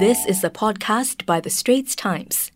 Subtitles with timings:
[0.00, 2.50] This is a podcast by The Straits Times.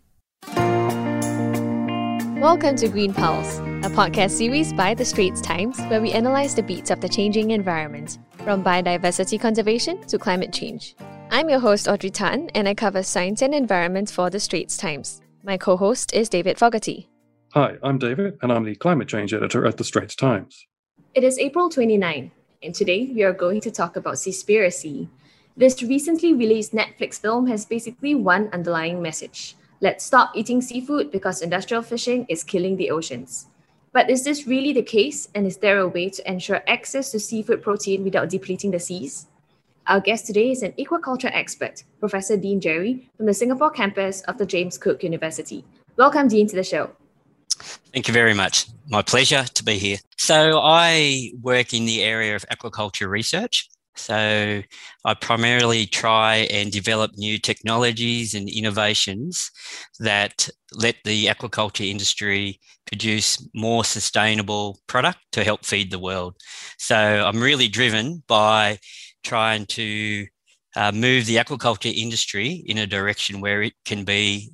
[2.41, 6.63] Welcome to Green Pulse, a podcast series by The Straits Times where we analyze the
[6.63, 10.95] beats of the changing environment, from biodiversity conservation to climate change.
[11.29, 15.21] I'm your host, Audrey Tan, and I cover science and environment for The Straits Times.
[15.43, 17.11] My co host is David Fogarty.
[17.53, 20.65] Hi, I'm David, and I'm the climate change editor at The Straits Times.
[21.13, 22.31] It is April 29,
[22.63, 25.09] and today we are going to talk about Seaspiracy,
[25.57, 31.41] this recently released Netflix film has basically one underlying message let's stop eating seafood because
[31.41, 33.47] industrial fishing is killing the oceans.
[33.91, 37.19] But is this really the case, and is there a way to ensure access to
[37.19, 39.27] seafood protein without depleting the seas?
[39.87, 44.37] Our guest today is an aquaculture expert, Professor Dean Jerry from the Singapore campus of
[44.37, 45.63] the James Cook University.
[45.95, 46.89] Welcome, Dean, to the show.
[47.93, 48.67] Thank you very much.
[48.89, 49.97] My pleasure to be here.
[50.17, 53.69] So, I work in the area of aquaculture research.
[53.95, 54.61] So
[55.05, 59.49] I primarily try and develop new technologies and innovations
[59.99, 66.35] that let the aquaculture industry produce more sustainable product to help feed the world.
[66.77, 68.79] So I'm really driven by
[69.23, 70.27] trying to
[70.75, 74.51] uh, move the aquaculture industry in a direction where it can be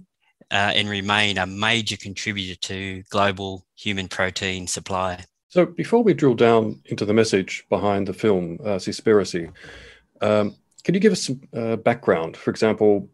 [0.52, 5.24] uh, and remain a major contributor to global human protein supply.
[5.52, 9.52] So, before we drill down into the message behind the film uh, Seaspiracy,
[10.22, 12.38] um, can you give us some uh, background?
[12.38, 13.10] For example,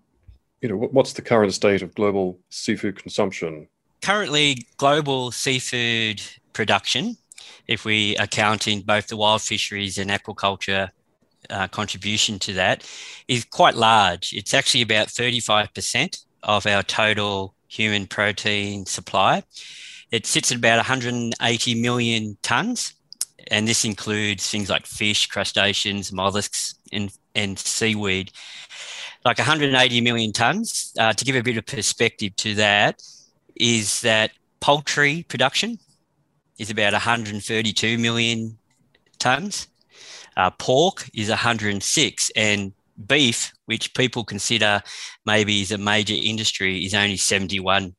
[0.62, 3.68] you know, what's the current state of global seafood consumption?
[4.04, 6.22] Currently, global seafood
[6.54, 7.18] production,
[7.66, 10.90] if we account in both the wild fisheries and aquaculture
[11.50, 12.88] uh, contribution to that,
[13.28, 14.32] is quite large.
[14.34, 19.42] It's actually about 35% of our total human protein supply.
[20.12, 22.94] It sits at about 180 million tonnes,
[23.52, 28.32] and this includes things like fish, crustaceans, mollusks, and, and seaweed.
[29.26, 30.98] Like 180 million tonnes.
[30.98, 33.02] Uh, to give a bit of perspective to that,
[33.56, 35.78] is that poultry production
[36.58, 38.58] is about 132 million
[39.20, 39.68] tonnes.
[40.38, 42.72] Uh, pork is 106, and
[43.08, 44.82] beef, which people consider
[45.26, 47.96] maybe is a major industry, is only 71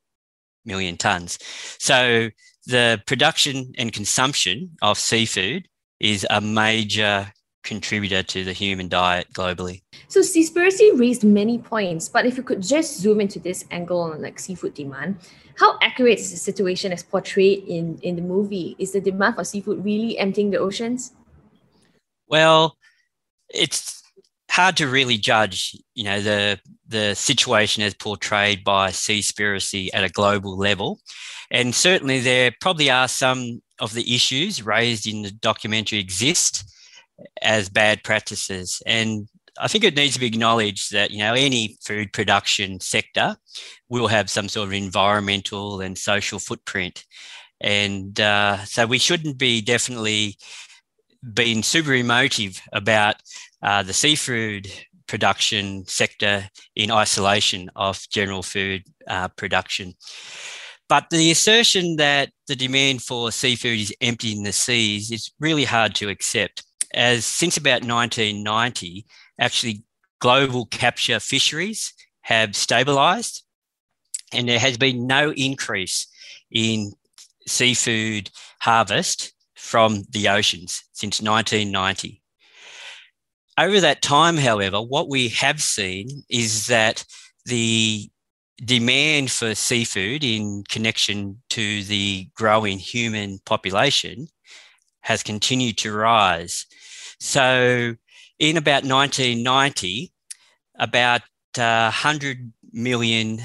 [0.68, 1.42] million tonnes.
[1.80, 2.30] So
[2.66, 5.66] the production and consumption of seafood
[5.98, 7.32] is a major
[7.64, 9.82] contributor to the human diet globally.
[10.06, 14.22] So Seaspiracy raised many points, but if you could just zoom into this angle on
[14.22, 15.16] like seafood demand,
[15.58, 18.76] how accurate is the situation as portrayed in, in the movie?
[18.78, 21.12] Is the demand for seafood really emptying the oceans?
[22.28, 22.76] Well,
[23.48, 23.97] it's
[24.58, 26.58] hard to really judge, you know, the
[26.88, 30.98] the situation as portrayed by Seaspiracy at a global level,
[31.48, 36.64] and certainly there probably are some of the issues raised in the documentary exist
[37.41, 39.28] as bad practices, and
[39.60, 43.36] I think it needs to be acknowledged that you know any food production sector
[43.88, 47.04] will have some sort of environmental and social footprint,
[47.60, 50.36] and uh, so we shouldn't be definitely
[51.34, 53.16] being super emotive about
[53.62, 54.70] uh, the seafood
[55.06, 59.94] production sector in isolation of general food uh, production.
[60.88, 65.94] But the assertion that the demand for seafood is emptying the seas is really hard
[65.96, 66.64] to accept,
[66.94, 69.04] as since about 1990,
[69.38, 69.84] actually
[70.20, 71.92] global capture fisheries
[72.22, 73.42] have stabilised
[74.32, 76.06] and there has been no increase
[76.50, 76.92] in
[77.46, 78.30] seafood
[78.60, 82.22] harvest from the oceans since 1990.
[83.58, 87.04] Over that time, however, what we have seen is that
[87.44, 88.08] the
[88.64, 94.28] demand for seafood in connection to the growing human population
[95.00, 96.66] has continued to rise.
[97.18, 97.94] So,
[98.38, 100.12] in about 1990,
[100.78, 101.22] about
[101.56, 103.41] uh, 100 million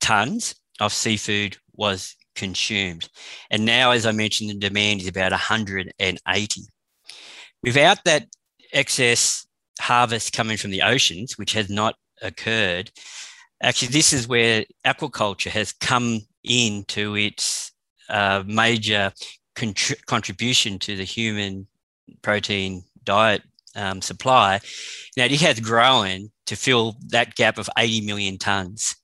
[0.00, 3.08] tonnes of seafood was consumed.
[3.50, 6.60] And now, as I mentioned, the demand is about 180.
[7.62, 8.26] Without that
[8.72, 9.46] excess
[9.80, 12.90] harvest coming from the oceans, which has not occurred,
[13.62, 17.72] actually, this is where aquaculture has come into its
[18.08, 19.12] uh, major
[19.56, 21.66] contri- contribution to the human
[22.22, 23.42] protein diet
[23.74, 24.60] um, supply.
[25.16, 28.94] Now, it has grown to fill that gap of 80 million tonnes.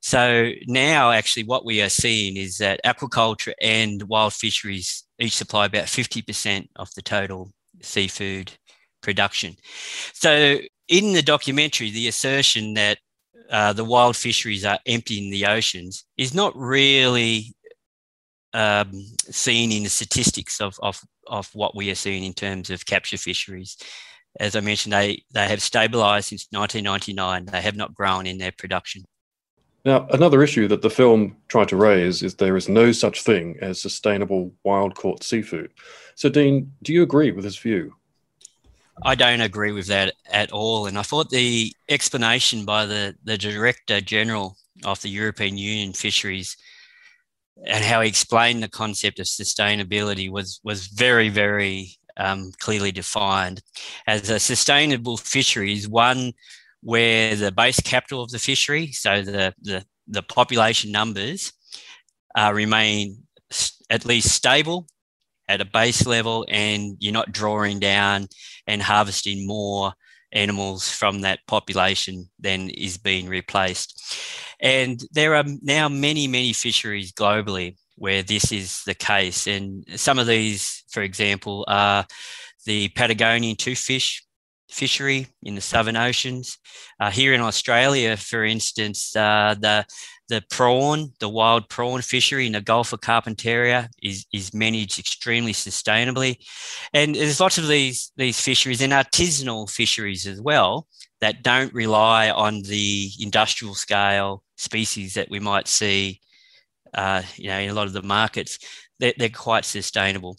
[0.00, 5.66] So now, actually, what we are seeing is that aquaculture and wild fisheries each supply
[5.66, 7.50] about 50% of the total
[7.82, 8.52] seafood
[9.02, 9.56] production.
[10.12, 12.98] So, in the documentary, the assertion that
[13.50, 17.54] uh, the wild fisheries are emptying the oceans is not really
[18.52, 18.92] um,
[19.30, 23.18] seen in the statistics of, of, of what we are seeing in terms of capture
[23.18, 23.76] fisheries.
[24.40, 27.46] as I mentioned, they, they have stabilised since 1999.
[27.46, 29.04] They have not grown in their production.
[29.88, 33.56] Now, another issue that the film tried to raise is there is no such thing
[33.62, 35.72] as sustainable wild caught seafood.
[36.14, 37.94] So, Dean, do you agree with this view?
[39.02, 40.84] I don't agree with that at all.
[40.84, 46.58] And I thought the explanation by the, the Director General of the European Union Fisheries
[47.64, 53.62] and how he explained the concept of sustainability was, was very, very um, clearly defined.
[54.06, 56.34] As a sustainable fishery is one
[56.82, 61.52] where the base capital of the fishery, so the, the, the population numbers,
[62.36, 63.24] uh, remain
[63.90, 64.86] at least stable
[65.48, 68.28] at a base level and you're not drawing down
[68.66, 69.92] and harvesting more
[70.32, 74.16] animals from that population than is being replaced.
[74.60, 79.46] And there are now many, many fisheries globally where this is the case.
[79.46, 82.06] And some of these, for example, are
[82.66, 84.20] the Patagonian toothfish
[84.70, 86.58] fishery in the southern oceans.
[87.00, 89.84] Uh, here in Australia, for instance, uh, the
[90.28, 95.52] the prawn, the wild prawn fishery in the Gulf of Carpentaria is, is managed extremely
[95.52, 96.36] sustainably.
[96.92, 100.86] And there's lots of these, these fisheries and artisanal fisheries as well
[101.20, 106.20] that don't rely on the industrial scale species that we might see
[106.94, 108.58] uh, you know, in a lot of the markets.
[108.98, 110.36] They're, they're quite sustainable.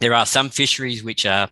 [0.00, 1.48] There are some fisheries which are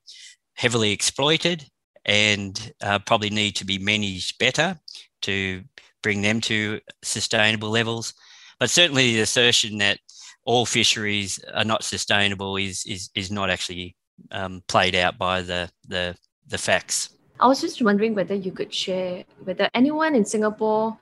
[0.54, 1.64] heavily exploited
[2.06, 4.78] and uh, probably need to be managed better
[5.22, 5.62] to
[6.02, 8.14] bring them to sustainable levels.
[8.58, 9.98] But certainly the assertion that
[10.44, 13.96] all fisheries are not sustainable is is, is not actually
[14.30, 16.16] um, played out by the, the
[16.48, 17.10] the facts.
[17.40, 20.96] I was just wondering whether you could share whether anyone in Singapore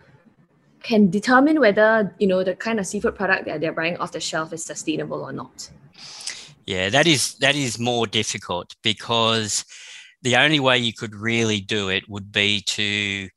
[0.82, 4.20] can determine whether you know the kind of seafood product that they're buying off the
[4.20, 5.70] shelf is sustainable or not.
[6.66, 9.64] Yeah, that is that is more difficult because
[10.24, 13.28] the only way you could really do it would be to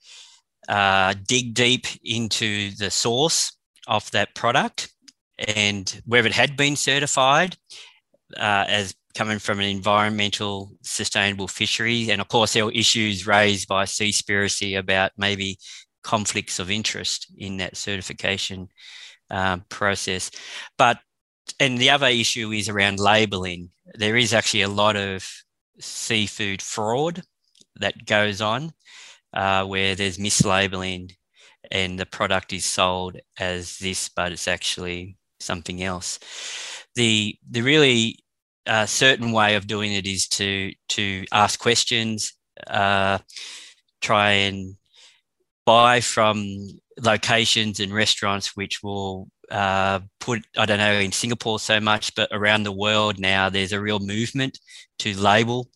[0.70, 3.56] uh, dig deep into the source
[3.88, 4.92] of that product
[5.38, 7.56] and whether it had been certified
[8.38, 12.10] uh, as coming from an environmental sustainable fishery.
[12.10, 15.60] And of course, there were issues raised by Seaspiracy about maybe
[16.04, 18.70] conflicts of interest in that certification
[19.30, 20.32] um, process.
[20.78, 21.00] But
[21.60, 23.70] and the other issue is around labeling.
[23.96, 25.28] There is actually a lot of
[25.80, 27.24] seafood fraud
[27.80, 28.74] that goes on
[29.34, 31.12] uh, where there's mislabeling
[31.72, 36.20] and the product is sold as this, but it's actually something else.
[36.96, 38.20] The the really
[38.66, 42.34] uh, certain way of doing it is to to ask questions,
[42.68, 43.20] uh,
[44.02, 44.76] try and
[45.66, 46.68] buy from
[47.02, 52.30] locations and restaurants which will uh, put I don't know in Singapore so much, but
[52.32, 54.60] around the world now there's a real movement
[55.00, 55.70] to label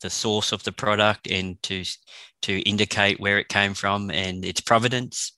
[0.00, 1.84] the source of the product and to
[2.42, 5.32] to indicate where it came from and its provenance.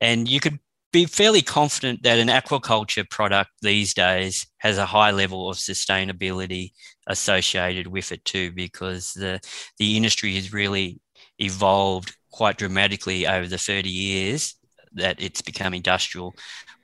[0.00, 0.60] And you could
[0.92, 6.70] be fairly confident that an aquaculture product these days has a high level of sustainability
[7.08, 9.40] associated with it too, because the
[9.78, 11.00] the industry has really
[11.38, 14.54] evolved quite dramatically over the 30 years
[14.92, 16.34] that it's become industrial,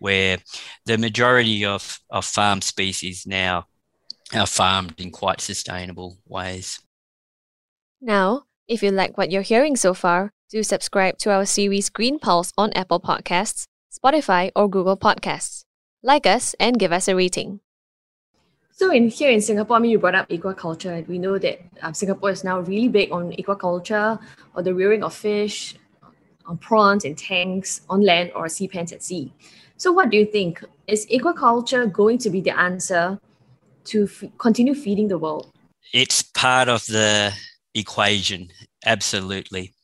[0.03, 0.39] where
[0.85, 3.67] the majority of, of farm species now
[4.35, 6.81] are farmed in quite sustainable ways.
[8.01, 12.19] Now, if you like what you're hearing so far, do subscribe to our series Green
[12.19, 15.65] Pulse on Apple Podcasts, Spotify, or Google Podcasts.
[16.03, 17.61] Like us and give us a rating.
[18.73, 21.07] So in here in Singapore, I mean, you brought up aquaculture.
[21.07, 24.19] We know that um, Singapore is now really big on aquaculture
[24.57, 25.77] or the rearing of fish,
[26.47, 29.33] on prawns in tanks on land or sea pens at sea.
[29.83, 30.65] So what do you think?
[30.87, 33.19] Is aquaculture going to be the answer
[33.87, 35.51] to f- continue feeding the world?
[35.93, 37.33] It's part of the
[37.75, 38.51] equation,
[38.87, 39.75] absolutely.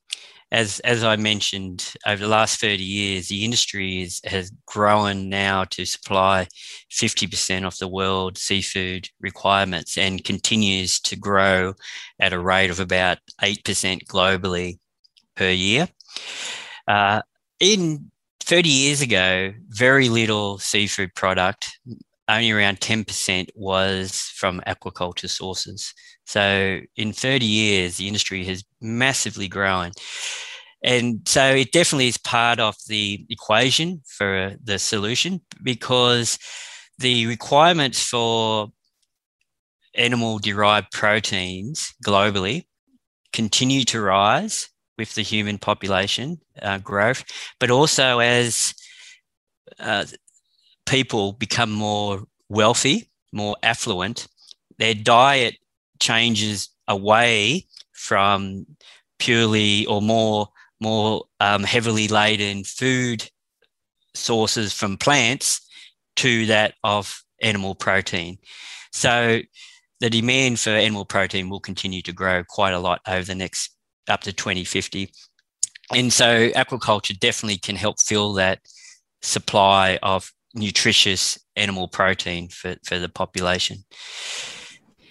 [0.52, 5.64] As, as I mentioned, over the last 30 years, the industry is, has grown now
[5.70, 6.46] to supply
[6.92, 11.74] 50% of the world seafood requirements and continues to grow
[12.20, 14.78] at a rate of about 8% globally
[15.34, 15.88] per year.
[16.86, 17.22] Uh,
[17.58, 18.12] in
[18.48, 21.78] 30 years ago, very little seafood product,
[22.30, 25.92] only around 10% was from aquaculture sources.
[26.24, 29.90] So in 30 years, the industry has massively grown.
[30.82, 36.38] And so it definitely is part of the equation for the solution because
[36.98, 38.68] the requirements for
[39.94, 42.64] animal derived proteins globally
[43.34, 47.24] continue to rise with the human population uh, growth,
[47.58, 48.74] but also as
[49.78, 50.04] uh,
[50.86, 54.26] people become more wealthy, more affluent,
[54.78, 55.56] their diet
[56.00, 58.66] changes away from
[59.18, 60.48] purely or more
[60.80, 63.28] more um, heavily laden food
[64.14, 65.60] sources from plants
[66.14, 68.38] to that of animal protein.
[68.92, 69.40] So
[70.00, 73.74] the demand for animal protein will continue to grow quite a lot over the next
[74.08, 75.10] up to 2050.
[75.94, 78.60] And so aquaculture definitely can help fill that
[79.22, 83.84] supply of nutritious animal protein for, for the population.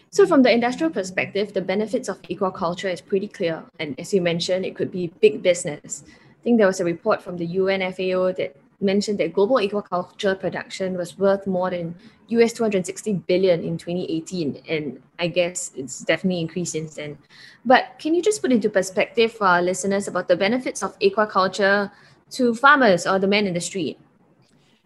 [0.10, 3.64] So, from the industrial perspective, the benefits of aquaculture is pretty clear.
[3.80, 6.04] And as you mentioned, it could be big business.
[6.08, 10.98] I think there was a report from the UNFAO that mentioned that global aquaculture production
[10.98, 11.96] was worth more than
[12.30, 14.62] US 260 billion in 2018.
[14.70, 17.18] And I guess it's definitely increased since then.
[17.66, 21.92] But can you just put into perspective for our listeners about the benefits of aquaculture
[22.32, 24.00] to farmers or the man in the street?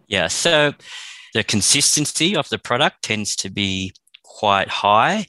[0.08, 0.74] Yeah, so
[1.34, 3.94] the consistency of the product tends to be
[4.24, 5.26] quite high,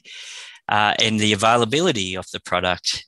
[0.69, 3.05] uh, and the availability of the product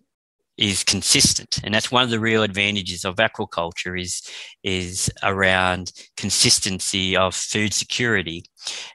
[0.57, 1.59] is consistent.
[1.63, 4.21] And that's one of the real advantages of aquaculture is
[4.63, 8.45] is around consistency of food security.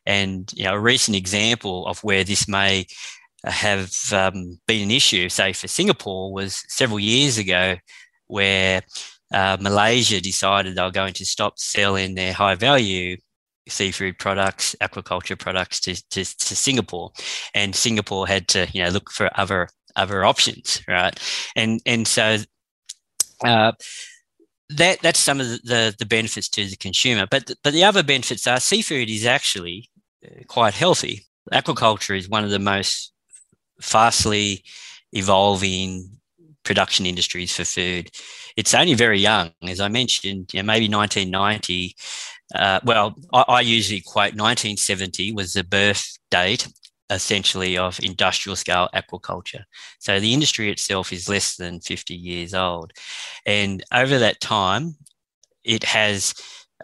[0.07, 2.87] And you know a recent example of where this may
[3.45, 7.75] have um, been an issue say for singapore was several years ago
[8.27, 8.83] where
[9.33, 13.17] uh, Malaysia decided they were going to stop selling their high value
[13.69, 17.13] seafood products, aquaculture products to, to, to, Singapore,
[17.55, 21.19] and Singapore had to you know look for other other options, right?
[21.57, 22.39] And and so
[23.45, 23.73] uh,
[24.71, 27.27] that that's some of the, the, benefits to the consumer.
[27.31, 29.91] But but the other benefits are seafood is actually
[30.25, 31.27] uh, quite healthy.
[31.53, 33.13] Aquaculture is one of the most
[33.81, 34.63] fastly
[35.13, 36.11] evolving
[36.63, 38.11] production industries for food.
[38.57, 41.97] It's only very young, as I mentioned, you know, maybe 1990.
[42.55, 46.69] Uh, well, I, I, usually quote 1970 was the birth date,
[47.11, 49.65] essentially, of industrial scale aquaculture.
[49.99, 52.93] So the industry itself is less than 50 years old.
[53.45, 54.97] And over that time,
[55.65, 56.35] it has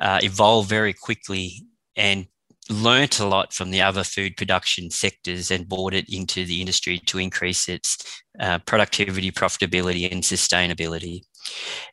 [0.01, 1.65] uh, evolved very quickly
[1.97, 2.27] and
[2.69, 6.99] learnt a lot from the other food production sectors and brought it into the industry
[6.99, 11.21] to increase its uh, productivity, profitability, and sustainability.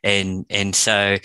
[0.02, 1.16] And and so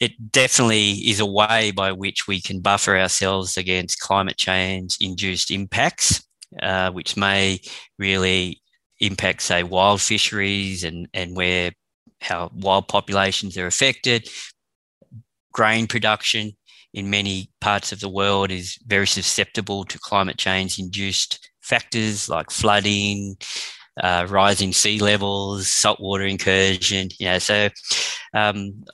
[0.00, 5.50] it definitely is a way by which we can buffer ourselves against climate change induced
[5.50, 6.22] impacts,
[6.60, 7.60] uh, which may
[7.98, 8.60] really
[9.00, 11.72] impact, say, wild fisheries and, and where
[12.20, 14.28] how wild populations are affected,
[15.52, 16.52] grain production,
[16.94, 22.50] in many parts of the world is very susceptible to climate change induced factors like
[22.50, 23.36] flooding,
[24.02, 27.08] uh, rising sea levels, saltwater incursion.
[27.20, 27.68] Know, so
[28.34, 28.84] um,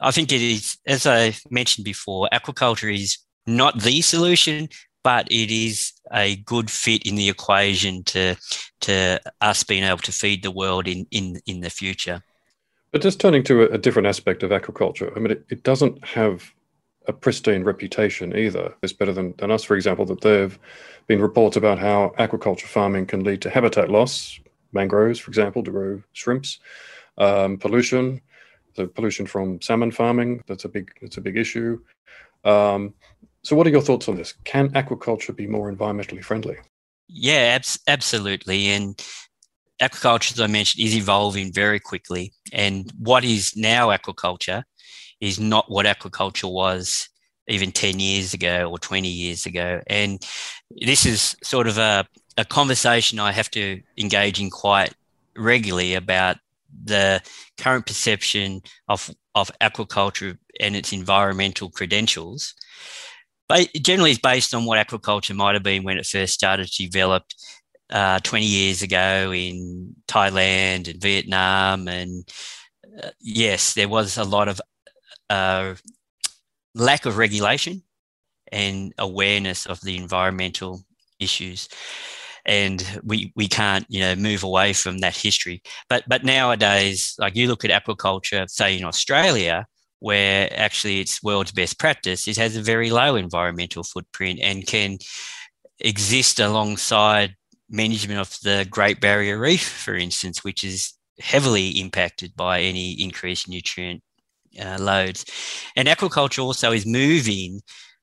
[0.00, 4.68] I think it is, as I mentioned before, aquaculture is not the solution,
[5.02, 8.36] but it is a good fit in the equation to
[8.80, 12.22] to us being able to feed the world in in in the future.
[12.92, 16.52] But just turning to a, different aspect of aquaculture, I mean, it, it doesn't have
[17.08, 18.74] a pristine reputation either.
[18.82, 20.58] It's better than, than us, for example, that there have
[21.06, 24.38] been reports about how aquaculture farming can lead to habitat loss,
[24.72, 26.60] mangroves, for example, to grow shrimps,
[27.16, 28.20] um, pollution,
[28.76, 30.42] the pollution from salmon farming.
[30.46, 31.80] That's a big that's a big issue.
[32.44, 32.94] Um,
[33.44, 34.34] so, what are your thoughts on this?
[34.44, 36.56] Can aquaculture be more environmentally friendly?
[37.08, 38.68] Yeah, abs- absolutely.
[38.68, 39.02] And
[39.80, 42.32] aquaculture, as I mentioned, is evolving very quickly.
[42.52, 44.62] And what is now aquaculture
[45.20, 47.08] is not what aquaculture was
[47.48, 49.80] even 10 years ago or 20 years ago.
[49.88, 50.24] And
[50.70, 52.06] this is sort of a,
[52.38, 54.94] a conversation I have to engage in quite
[55.36, 56.36] regularly about
[56.84, 57.20] the
[57.58, 62.54] current perception of, of aquaculture and its environmental credentials.
[63.48, 66.86] But generally, it's based on what aquaculture might have been when it first started to
[66.86, 67.24] develop
[67.90, 71.88] uh, 20 years ago in Thailand and Vietnam.
[71.88, 72.28] And
[73.02, 74.60] uh, yes, there was a lot of
[75.28, 75.74] uh,
[76.74, 77.82] lack of regulation
[78.50, 80.82] and awareness of the environmental
[81.18, 81.68] issues
[82.44, 87.36] and we we can't you know move away from that history but but nowadays like
[87.36, 89.66] you look at aquaculture say in australia
[90.02, 94.98] where actually it's world's best practice it has a very low environmental footprint and can
[95.78, 97.34] exist alongside
[97.70, 103.48] management of the great barrier reef for instance which is heavily impacted by any increased
[103.48, 104.02] nutrient
[104.60, 105.24] uh, loads.
[105.76, 107.60] And aquaculture also is moving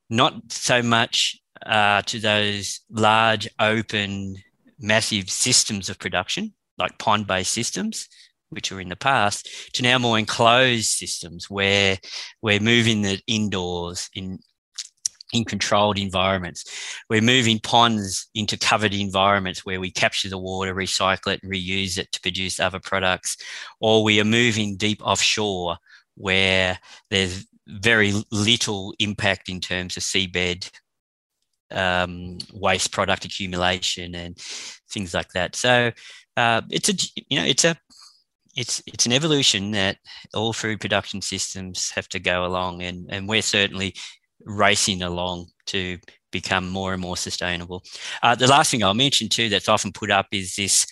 [0.09, 4.35] not so much uh, to those large, open,
[4.79, 8.07] massive systems of production, like pond based systems,
[8.49, 11.97] which were in the past, to now more enclosed systems where
[12.41, 14.39] we're moving the indoors in
[15.31, 16.65] in controlled environments.
[17.07, 21.99] We're moving ponds into covered environments where we capture the water, recycle it, and reuse
[21.99, 23.37] it to produce other products.
[23.79, 25.77] Or we are moving deep offshore
[26.15, 26.79] where
[27.11, 30.71] there's very little impact in terms of seabed
[31.71, 34.37] um, waste product accumulation and
[34.89, 35.55] things like that.
[35.55, 35.91] So
[36.35, 36.93] uh, it's a
[37.27, 37.77] you know it's a
[38.59, 39.97] it's it's an evolution that
[40.33, 43.95] all food production systems have to go along, and and we're certainly
[44.45, 45.97] racing along to
[46.31, 47.81] become more and more sustainable.
[48.21, 50.85] Uh, the last thing I'll mention too that's often put up is this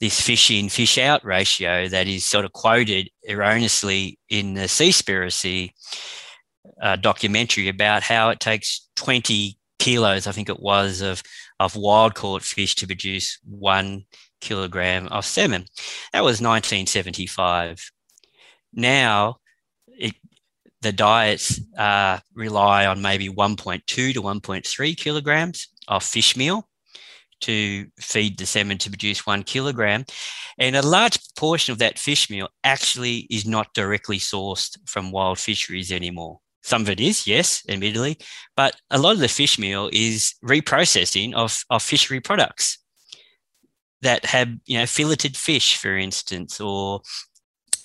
[0.00, 5.70] this fish in fish out ratio that is sort of quoted erroneously in the Seaspiracy
[6.80, 11.22] uh, documentary about how it takes 20 kilos, I think it was, of,
[11.58, 14.04] of wild caught fish to produce one
[14.40, 15.64] kilogram of salmon.
[16.12, 17.90] That was 1975.
[18.72, 19.36] Now,
[19.86, 20.14] it,
[20.82, 26.68] the diets uh, rely on maybe 1.2 to 1.3 kilograms of fish meal
[27.40, 30.04] to feed the salmon to produce one kilogram.
[30.58, 35.38] And a large portion of that fish meal actually is not directly sourced from wild
[35.38, 36.40] fisheries anymore.
[36.62, 38.18] Some of it is, yes, admittedly,
[38.56, 42.78] but a lot of the fish meal is reprocessing of, of fishery products
[44.02, 47.02] that have, you know, filleted fish, for instance, or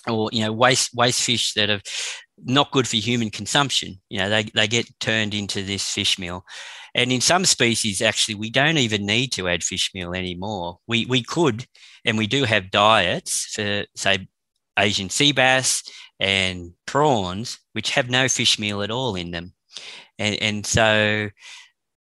[0.06, 1.80] or you know waste waste fish that are
[2.44, 4.00] not good for human consumption.
[4.08, 6.44] You know they, they get turned into this fish meal.
[6.94, 10.78] And in some species actually we don't even need to add fish meal anymore.
[10.86, 11.66] We we could
[12.04, 14.28] and we do have diets for say
[14.78, 15.82] asian sea bass
[16.18, 19.54] and prawns which have no fish meal at all in them.
[20.18, 21.30] And and so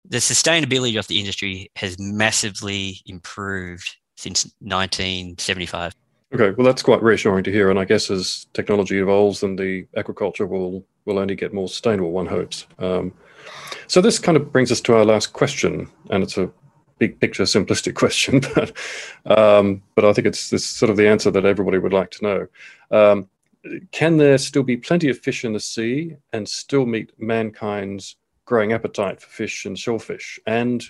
[0.08, 5.94] the sustainability of the industry has massively improved since 1975
[6.34, 7.70] Okay, well, that's quite reassuring to hear.
[7.70, 12.10] And I guess as technology evolves, then the aquaculture will will only get more sustainable.
[12.10, 12.66] One hopes.
[12.80, 13.14] Um,
[13.86, 16.50] so this kind of brings us to our last question, and it's a
[16.98, 18.72] big picture, simplistic question, but
[19.38, 22.46] um, but I think it's sort of the answer that everybody would like to know.
[22.90, 23.28] Um,
[23.92, 28.72] can there still be plenty of fish in the sea and still meet mankind's growing
[28.72, 30.40] appetite for fish and shellfish?
[30.46, 30.82] And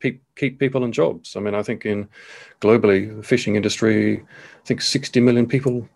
[0.00, 1.34] keep, keep people in jobs.
[1.34, 2.08] I mean, I think in
[2.60, 5.88] globally, the fishing industry, I think 60 million people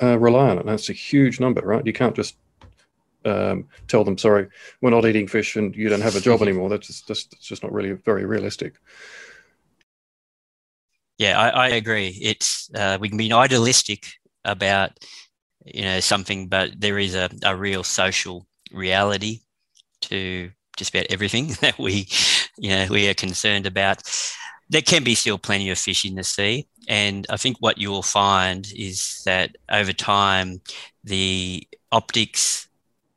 [0.00, 0.66] uh, rely on it.
[0.66, 1.84] That's a huge number, right?
[1.84, 2.36] You can't just
[3.24, 4.48] um, tell them, sorry,
[4.80, 6.68] we're not eating fish and you don't have a job anymore.
[6.68, 8.74] That's just, that's just not really very realistic.
[11.18, 12.16] Yeah, I, I agree.
[12.22, 14.06] It's uh, we can be idealistic
[14.44, 14.92] about
[15.64, 19.40] you know something, but there is a, a real social reality
[20.02, 22.06] to just about everything that we
[22.58, 24.02] you know, we are concerned about.
[24.68, 26.68] There can be still plenty of fish in the sea.
[26.88, 30.60] And I think what you will find is that over time,
[31.04, 32.68] the optics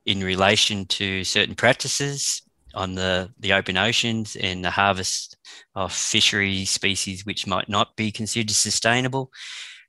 [0.05, 2.41] in relation to certain practices
[2.73, 5.37] on the, the open oceans and the harvest
[5.75, 9.29] of fishery species which might not be considered sustainable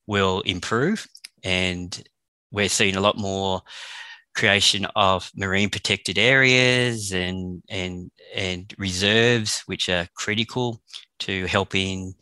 [0.07, 1.07] will improve.
[1.44, 2.02] And
[2.50, 3.62] we're seeing a lot more
[4.34, 10.80] creation of marine protected areas and and and reserves, which are critical
[11.20, 12.14] to helping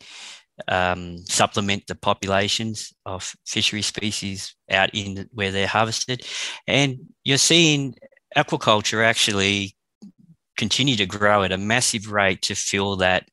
[0.67, 6.25] um, supplement the populations of fishery species out in where they're harvested,
[6.67, 7.95] and you're seeing
[8.37, 9.75] aquaculture actually
[10.57, 13.27] continue to grow at a massive rate to fill that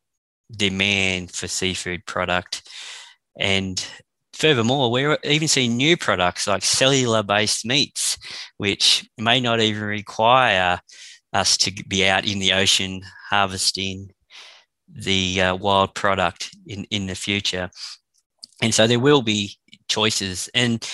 [0.51, 2.69] demand for seafood product.
[3.39, 3.85] And
[4.39, 8.17] Furthermore, we're even seeing new products like cellular based meats,
[8.59, 10.81] which may not even require
[11.33, 14.11] us to be out in the ocean harvesting
[14.89, 17.69] the uh, wild product in, in the future.
[18.63, 19.57] And so there will be
[19.89, 20.49] choices.
[20.55, 20.89] And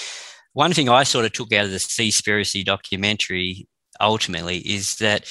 [0.55, 3.69] one thing I sort of took out of the Seaspiracy documentary
[4.01, 5.31] ultimately is that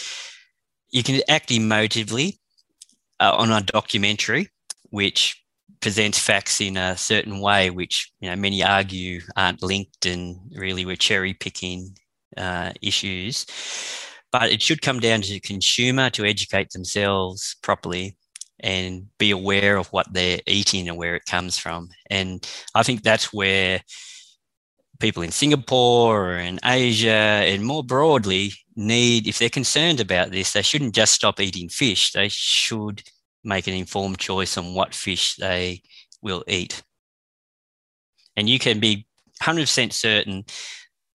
[0.91, 2.37] you can act emotively
[3.19, 4.49] uh, on a documentary,
[4.91, 5.42] which
[5.83, 10.85] presents facts in a certain way, which you know many argue aren't linked and really
[10.85, 11.95] we're cherry picking
[12.37, 13.45] uh, issues.
[14.31, 18.17] But it should come down to the consumer to educate themselves properly
[18.61, 21.89] and be aware of what they're eating and where it comes from.
[22.09, 23.81] And I think that's where
[24.99, 30.61] people in Singapore and Asia and more broadly need, if they're concerned about this, they
[30.61, 32.13] shouldn't just stop eating fish.
[32.13, 33.03] They should
[33.43, 35.81] make an informed choice on what fish they
[36.21, 36.83] will eat.
[38.35, 39.07] And you can be
[39.41, 40.45] 100% certain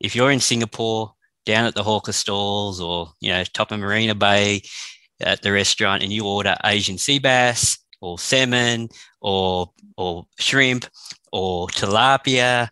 [0.00, 1.14] if you're in Singapore,
[1.44, 4.62] down at the hawker stalls or, you know, top of Marina Bay
[5.20, 8.88] at the restaurant and you order Asian sea bass or salmon
[9.20, 10.86] or, or shrimp
[11.32, 12.68] or tilapia,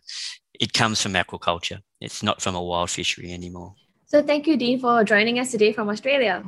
[0.53, 1.81] it comes from aquaculture.
[1.99, 3.73] It's not from a wild fishery anymore.
[4.05, 6.43] So thank you, Dean, for joining us today from Australia.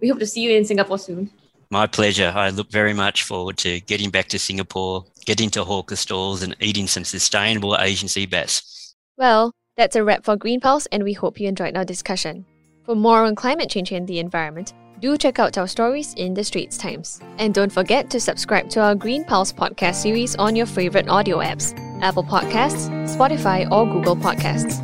[0.00, 1.30] We hope to see you in Singapore soon.
[1.72, 2.32] My pleasure.
[2.34, 6.56] I look very much forward to getting back to Singapore, getting to hawker stalls, and
[6.60, 8.96] eating some sustainable Asian sea bass.
[9.16, 12.44] Well, that's a wrap for Green Pulse, and we hope you enjoyed our discussion.
[12.84, 16.42] For more on climate change and the environment, do check out our stories in the
[16.42, 17.20] Straits Times.
[17.38, 21.38] And don't forget to subscribe to our Green Pulse podcast series on your favorite audio
[21.38, 24.80] apps Apple Podcasts, Spotify, or Google Podcasts.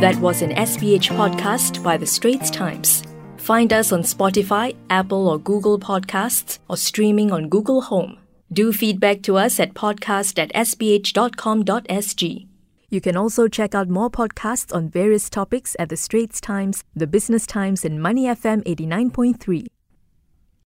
[0.00, 3.02] That was an SPH podcast by the Straits Times.
[3.46, 8.18] Find us on Spotify, Apple, or Google Podcasts, or streaming on Google Home.
[8.52, 12.48] Do feedback to us at podcast at sph.com.sg.
[12.90, 17.06] You can also check out more podcasts on various topics at The Straits Times, The
[17.06, 19.66] Business Times, and Money FM 89.3.